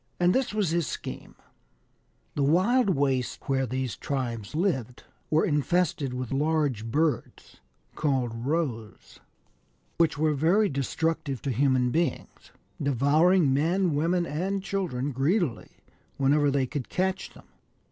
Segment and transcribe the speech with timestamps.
[0.19, 1.35] And this was his scheme:
[2.33, 7.57] The wild wastes where these tribes lived were infested with large birds
[7.93, 9.19] called" Rohs",*
[9.99, 12.49] which were very destructive to human beings
[12.81, 15.69] devouring men, women, and children greedily
[16.17, 17.45] whenever they could catch them.